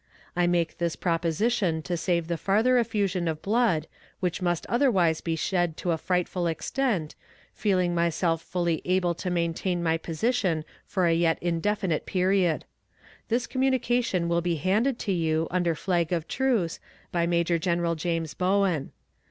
[0.35, 3.85] I make this proposition to save the farther effusion of blood,
[4.19, 7.13] which must otherwise be shed to a frightful extent,
[7.53, 12.65] feeling myself fully able to maintain my position for a yet indefinite period.
[13.27, 16.79] This communication will be handed to you, under flag of truce,
[17.11, 18.93] by Major General James Bowen.